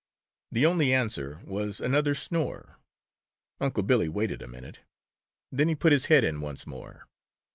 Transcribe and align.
The 0.51 0.65
only 0.65 0.91
answer 0.95 1.41
was 1.43 1.79
another 1.79 2.15
snore. 2.15 2.79
Unc' 3.59 3.85
Billy 3.85 4.09
waited 4.09 4.41
a 4.41 4.47
minute. 4.47 4.79
Then 5.51 5.67
he 5.67 5.75
put 5.75 5.91
his 5.91 6.05
head 6.05 6.23
in 6.23 6.41
once 6.41 6.65
more. 6.65 7.07